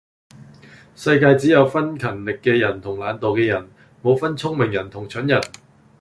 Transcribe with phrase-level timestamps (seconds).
[0.95, 3.69] 世界上只有分勤力嘅人同懶惰嘅人，
[4.01, 5.39] 冇分聰明人同蠢人